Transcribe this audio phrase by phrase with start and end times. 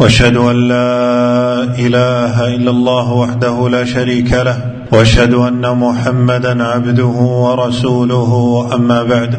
[0.00, 4.58] وأشهد أن لا إله إلا الله وحده لا شريك له
[4.92, 8.32] وأشهد أن محمدا عبده ورسوله
[8.74, 9.34] أما بعد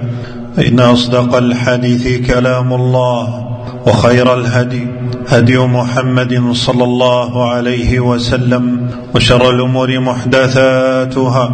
[0.58, 3.48] فإن أصدق الحديث كلام الله
[3.88, 4.88] وخير الهدي
[5.28, 11.46] هدي محمد صلى الله عليه وسلم وشر الأمور محدثاتها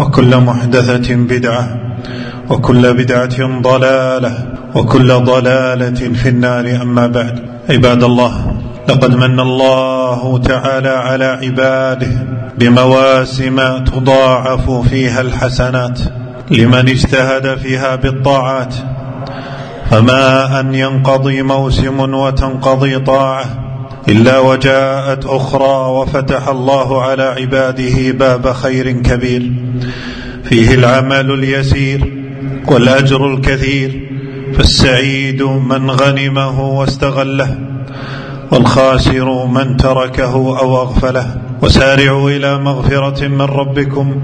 [0.00, 1.68] وكل محدثة بدعة
[2.50, 7.48] وكل بدعة ضلالة وكل ضلالة في النار أما بعد.
[7.70, 8.56] عباد الله
[8.88, 12.26] لقد من الله تعالى على عباده
[12.58, 16.00] بمواسم تضاعف فيها الحسنات.
[16.50, 18.74] لمن اجتهد فيها بالطاعات.
[19.90, 23.44] فما أن ينقضي موسم وتنقضي طاعة
[24.08, 29.52] إلا وجاءت أخرى وفتح الله على عباده باب خير كبير.
[30.44, 32.12] فيه العمل اليسير
[32.66, 34.07] والأجر الكثير.
[34.54, 37.58] فالسعيد من غنمه واستغله
[38.52, 41.36] والخاسر من تركه أو أغفله.
[41.62, 44.20] وسارعوا إلى مغفرة من ربكم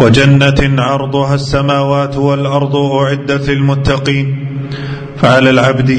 [0.00, 4.26] وجنة عرضها السماوات والأرض أعدت للمتقين.
[5.16, 5.90] فعلى العبد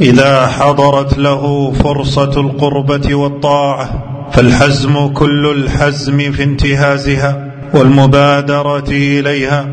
[0.00, 9.66] إذا حضرت له فرصة القربة والطاعة فالحزم كل الحزم في انتهازها والمبادرة إليها.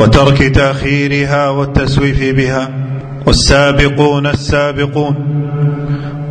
[0.00, 2.70] وترك تأخيرها والتسويف بها
[3.26, 5.14] والسابقون السابقون.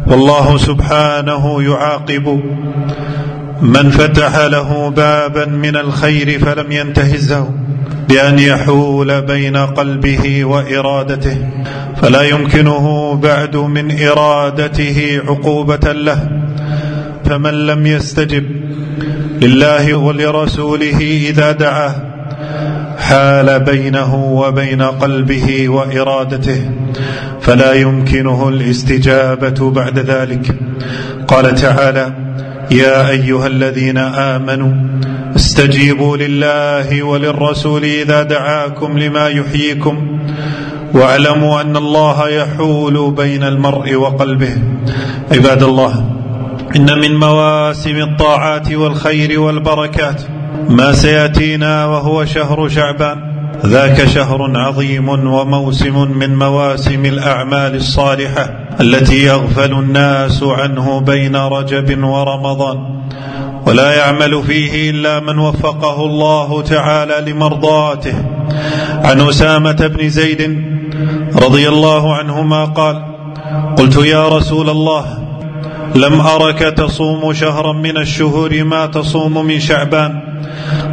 [0.08, 2.42] والله سبحانه يعاقب
[3.62, 7.50] من فتح له بابا من الخير فلم ينتهزه
[8.10, 11.38] بأن يحول بين قلبه وإرادته
[12.02, 16.30] فلا يمكنه بعد من إرادته عقوبة له.
[17.26, 18.46] فمن لم يستجب
[19.42, 20.98] لله ولرسوله
[21.30, 22.09] إذا دعاه
[23.10, 26.72] حال بينه وبين قلبه وإرادته
[27.42, 30.56] فلا يمكنه الاستجابة بعد ذلك.
[31.28, 32.14] قال تعالى
[32.72, 34.74] يا أيها الذين آمنوا
[35.36, 40.20] استجيبوا لله وللرسول إذا دعاكم لما يحييكم
[40.94, 44.58] واعلموا أن الله يحول بين المرء وقلبه.
[45.32, 45.94] عباد الله
[46.76, 50.22] إن من مواسم الطاعات والخير والبركات
[50.70, 53.18] ما سيأتينا وهو شهر شعبان.
[53.66, 58.50] ذاك شهر عظيم وموسم من مواسم الأعمال الصالحة
[58.82, 62.78] التي يغفل الناس عنه بين رجب ورمضان.
[63.66, 68.16] ولا يعمل فيه إلا من وفقه الله تعالى لمرضاته.
[69.04, 70.64] عن أسامة بن زيد
[71.36, 73.04] رضي الله عنهما قال
[73.78, 75.06] قلت يا رسول الله
[75.96, 80.29] لم أرك تصوم شهرا من الشهور ما تصوم من شعبان.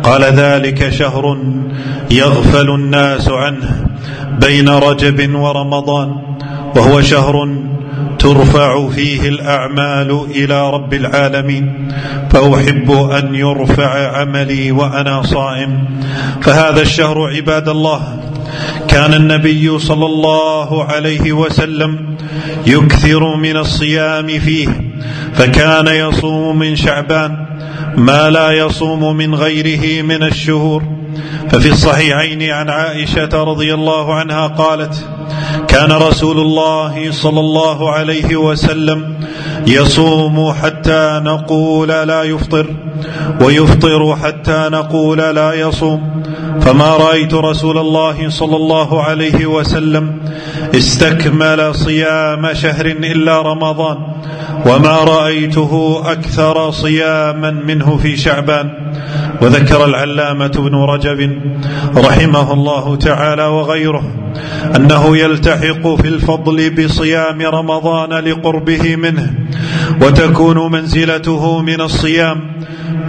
[0.02, 1.38] قال ذلك شهر
[2.10, 3.86] يغفل الناس عنه
[4.40, 6.16] بين رجب ورمضان
[6.76, 7.48] وهو شهر
[8.18, 11.92] ترفع فيه الأعمال إلى رب العالمين
[12.30, 15.84] فأحب أن يرفع عملي وأنا صائم.
[16.42, 18.00] فهذا الشهر عباد الله
[18.88, 22.16] كان النبي صلى الله عليه وسلم
[22.66, 24.68] يكثر من الصيام فيه
[25.34, 27.46] فكان يصوم من شعبان
[27.96, 30.82] ما لا يصوم من غيره من الشهور.
[31.50, 35.08] ففي الصحيحين عن عائشة رضي الله عنها قالت
[35.68, 39.14] كان رسول الله صلى الله عليه وسلم
[39.66, 42.66] يصوم حتى نقول لا يفطر
[43.40, 46.22] ويفطر حتى نقول لا يصوم.
[46.60, 50.20] فما رأيت رسول الله صلى الله عليه وسلم
[50.76, 53.98] استكمل صيام شهر إلا رمضان
[54.66, 58.70] وما رأيته أكثر صياما منه في شعبان.
[59.42, 61.40] وذكر العلامة بن رجب
[61.96, 64.02] رحمه الله تعالى وغيره
[64.76, 69.34] أنه يلتحق في الفضل بصيام رمضان لقربه منه
[70.02, 72.40] وتكون منزلته من الصيام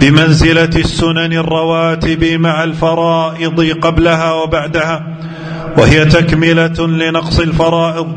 [0.00, 5.06] بمنزلة السنن الرواتب مع الفرائض قبلها وبعدها
[5.76, 8.12] وهي تكملة لنقص الفرائض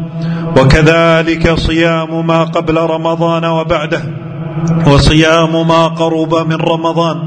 [0.58, 4.02] وكذلك صيام ما قبل رمضان وبعده
[4.88, 7.18] وصيام ما قرب من رمضان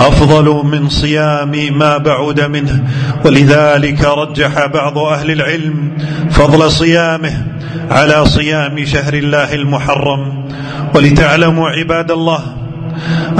[0.00, 2.84] أفضل من صيام ما بعد منه.
[3.24, 5.96] ولذلك رجح بعض أهل العلم
[6.30, 7.46] فضل صيامه
[7.90, 10.44] على صيام شهر الله المحرم.
[10.94, 12.40] ولتعلموا عباد الله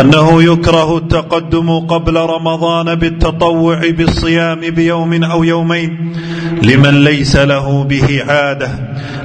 [0.01, 6.13] أنه يكره التقدم قبل رمضان بالتطوع بالصيام بيوم أو يومين
[6.63, 8.69] لمن ليس له به عادة.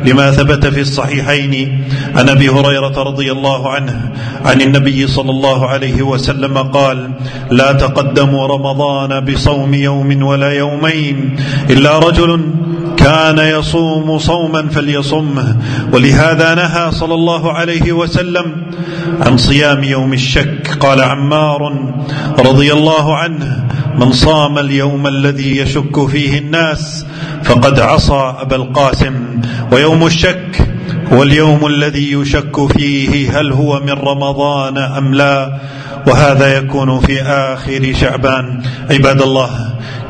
[0.05, 1.83] لما ثبت في الصحيحين
[2.15, 4.11] عن أبي هريرة رضي الله عنه
[4.45, 7.11] عن النبي صلى الله عليه وسلم قال
[7.51, 11.35] لا تقدموا رمضان بصوم يوم ولا يومين
[11.69, 12.41] إلا رجل
[12.99, 15.57] كان يصوم صوما فليصمه
[15.93, 18.45] ولهذا نهى صلى الله عليه وسلم
[19.21, 20.77] عن صيام يوم الشك.
[20.79, 21.91] قال عمار
[22.39, 23.63] رضي الله عنه
[23.95, 27.05] من صام اليوم الذي يشك فيه الناس
[27.43, 29.15] فقد عصى أبا القاسم.
[29.71, 30.67] ويوم الشك
[31.13, 35.59] هو اليوم الذي يشك فيه هل هو من رمضان أم لا
[36.07, 38.61] وهذا يكون في آخر شعبان.
[38.91, 39.49] عباد الله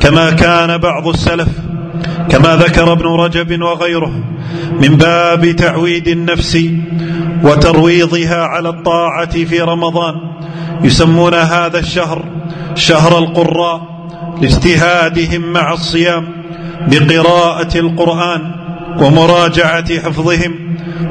[0.00, 1.48] كما كان بعض السلف
[2.30, 4.12] كما ذكر ابن رجب وغيره
[4.80, 6.58] من باب تعويد النفس
[7.42, 10.14] وترويضها على الطاعة في رمضان
[10.82, 12.24] يسمون هذا الشهر
[12.74, 14.08] شهر القراء
[14.40, 16.28] لاجتهادهم مع الصيام
[16.88, 18.52] بقراءة القرآن
[19.00, 20.54] ومراجعة حفظهم.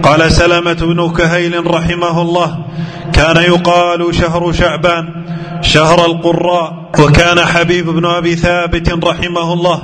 [0.03, 2.65] قال سلمة بن كهيل رحمه الله
[3.13, 5.09] كان يقال شهر شعبان
[5.61, 9.81] شهر القراء وكان حبيب بن أبي ثابت رحمه الله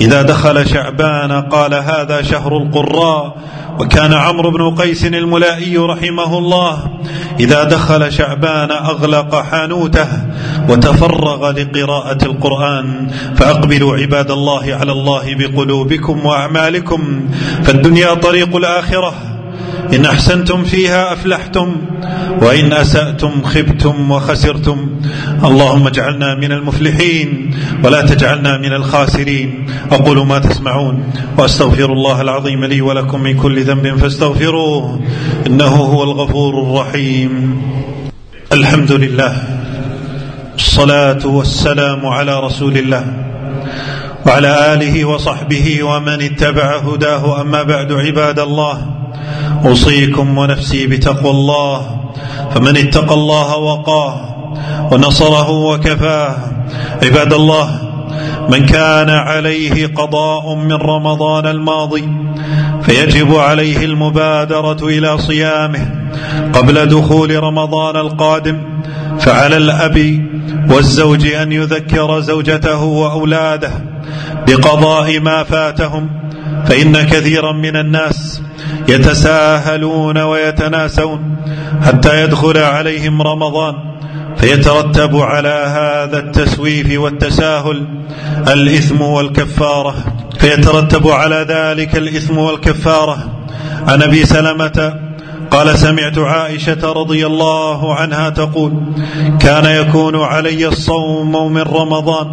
[0.00, 3.36] إذا دخل شعبان قال هذا شهر القراء
[3.78, 6.90] وكان عمرو بن قيس الملائي رحمه الله.
[7.40, 10.08] إذا دخل شعبان أغلق حانوته
[10.68, 13.10] وتفرغ لقراءة القرآن.
[13.36, 17.28] فأقبلوا عباد الله على الله بقلوبكم وأعمالكم.
[17.64, 19.27] فالدنيا طريق الآخرة.
[19.94, 21.76] إن أحسنتم فيها أفلحتم
[22.42, 25.00] وإن أسأتم خبتم وخسرتم.
[25.44, 27.54] اللهم اجعلنا من المفلحين
[27.84, 29.66] ولا تجعلنا من الخاسرين.
[29.92, 35.00] أقول ما تسمعون وأستغفر الله العظيم لي ولكم من كل ذنب فاستغفروه
[35.46, 37.62] إنه هو الغفور الرحيم.
[38.52, 39.34] الحمد لله
[40.56, 43.04] الصلاة والسلام على رسول الله
[44.26, 47.40] وعلى آله وصحبه ومن اتبع هداه.
[47.40, 48.97] أما بعد عباد الله
[49.64, 52.00] أوصيكم ونفسي بتقوى الله
[52.54, 54.20] فمن اتقى الله وقاه
[54.92, 56.36] ونصره وكفاه.
[57.02, 57.80] عباد الله
[58.48, 62.08] من كان عليه قضاء من رمضان الماضي
[62.82, 66.08] فيجب عليه المبادرة إلى صيامه
[66.54, 68.58] قبل دخول رمضان القادم
[69.18, 70.26] فعلى الأب
[70.70, 73.70] والزوج أن يذكر زوجته وأولاده
[74.46, 76.10] بقضاء ما فاتهم
[76.68, 78.42] فإن كثيرا من الناس
[78.88, 81.36] يتساهلون ويتناسون
[81.82, 83.74] حتى يدخل عليهم رمضان
[84.36, 87.86] فيترتب على هذا التسويف والتساهل
[88.48, 89.94] الإثم والكفارة.
[90.38, 93.18] فيترتب على ذلك الإثم والكفارة.
[93.86, 94.94] عن أبي سلمة
[95.50, 98.72] قال سمعت عائشة رضي الله عنها تقول
[99.40, 102.26] كان يكون علي الصوم من رمضان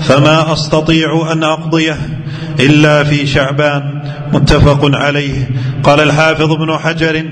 [0.00, 2.19] فما أستطيع أن أقضيه.
[2.60, 4.02] إلا في شعبان
[4.32, 5.50] متفق عليه.
[5.84, 7.24] قال الحافظ ابن حجر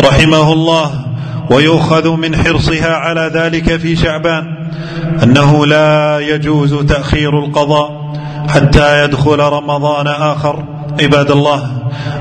[0.00, 0.90] رحمه الله
[1.50, 4.44] ويؤخذ من حرصها على ذلك في شعبان
[5.22, 8.12] أنه لا يجوز تأخير القضاء
[8.48, 10.64] حتى يدخل رمضان آخر.
[11.02, 11.70] عباد الله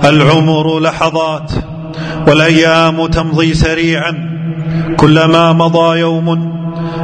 [0.06, 1.52] العمر لحظات
[2.28, 4.32] والأيام تمضي سريعا.
[4.98, 6.52] كلما مضى يوم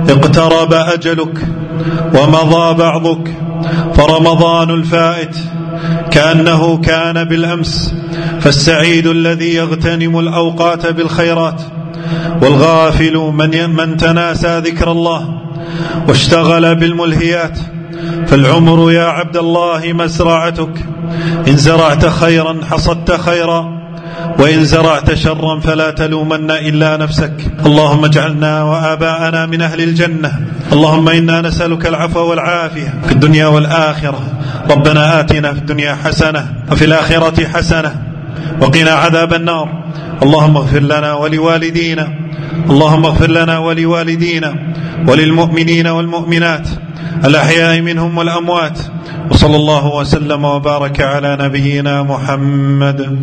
[0.09, 1.47] اقترب أجلك
[2.15, 3.33] ومضى بعضك
[3.93, 5.37] فرمضان الفائت
[6.11, 7.95] كأنه كان بالأمس
[8.39, 11.61] فالسعيد الذي يغتنم الأوقات بالخيرات
[12.41, 15.41] والغافل من, من تناسى ذكر الله
[16.07, 17.59] واشتغل بالملهيات
[18.27, 20.85] فالعمر يا عبد الله مزرعتك
[21.47, 23.76] إن زرعت خيرا حصدت خيرا
[24.39, 27.33] وإن زرعت شرا فلا تلومن إلا نفسك.
[27.65, 30.31] اللهم اجعلنا وآباءنا من أهل الجنة.
[30.73, 34.21] اللهم إنا نسألك العفو والعافية في الدنيا والآخرة.
[34.71, 37.91] ربنا آتنا في الدنيا حسنة وفي الآخرة حسنة
[38.61, 39.67] وقنا عذاب النار.
[40.23, 42.07] اللهم اغفر لنا ولوالدينا.
[42.69, 44.55] اللهم اغفر لنا ولوالدينا
[45.07, 46.67] وللمؤمنين والمؤمنات
[47.25, 48.79] الأحياء منهم والأموات.
[49.31, 53.19] وصلى الله وسلم وبارك على نبينا محمد.